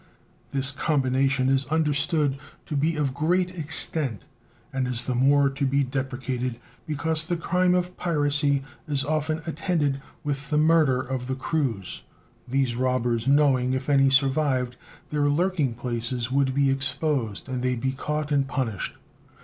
This 0.49 0.71
combination 0.71 1.47
is 1.47 1.67
understood 1.67 2.39
to 2.65 2.75
be 2.75 2.95
of 2.95 3.13
great 3.13 3.55
extent, 3.59 4.23
and 4.73 4.87
is 4.87 5.03
the 5.03 5.13
more 5.13 5.47
to 5.51 5.67
be 5.67 5.83
deprecated 5.83 6.59
because 6.87 7.21
the 7.23 7.37
crime 7.37 7.75
of 7.75 7.95
piracy 7.97 8.63
is 8.87 9.03
often 9.03 9.43
attended 9.45 10.01
with 10.23 10.49
the 10.49 10.57
murder 10.57 10.99
of 11.01 11.27
the 11.27 11.35
crews, 11.35 12.01
these 12.47 12.75
robbers 12.75 13.27
knowing 13.27 13.73
if 13.75 13.89
any 13.91 14.09
survived 14.09 14.75
their 15.11 15.29
lurking 15.29 15.75
places 15.75 16.31
would 16.31 16.55
be 16.55 16.71
exposed 16.71 17.47
and 17.47 17.61
they 17.61 17.75
be 17.75 17.91
caught 17.91 18.31
and 18.31 18.47
punished. 18.47 18.93